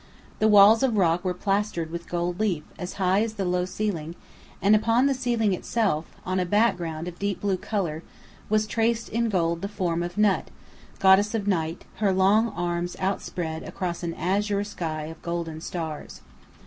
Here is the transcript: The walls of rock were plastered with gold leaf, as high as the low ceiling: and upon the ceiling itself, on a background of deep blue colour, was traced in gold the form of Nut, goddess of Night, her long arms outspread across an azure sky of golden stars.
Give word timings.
The 0.39 0.47
walls 0.47 0.81
of 0.81 0.97
rock 0.97 1.23
were 1.23 1.35
plastered 1.35 1.91
with 1.91 2.09
gold 2.09 2.39
leaf, 2.39 2.63
as 2.79 2.93
high 2.93 3.21
as 3.21 3.35
the 3.35 3.45
low 3.45 3.65
ceiling: 3.65 4.15
and 4.59 4.75
upon 4.75 5.05
the 5.05 5.13
ceiling 5.13 5.53
itself, 5.53 6.05
on 6.25 6.39
a 6.39 6.43
background 6.47 7.07
of 7.07 7.19
deep 7.19 7.39
blue 7.39 7.55
colour, 7.55 8.01
was 8.49 8.65
traced 8.65 9.09
in 9.09 9.29
gold 9.29 9.61
the 9.61 9.67
form 9.67 10.01
of 10.01 10.17
Nut, 10.17 10.49
goddess 10.97 11.35
of 11.35 11.47
Night, 11.47 11.85
her 11.97 12.11
long 12.11 12.49
arms 12.49 12.95
outspread 12.99 13.61
across 13.61 14.01
an 14.01 14.15
azure 14.15 14.63
sky 14.63 15.03
of 15.03 15.21
golden 15.21 15.61
stars. 15.61 16.21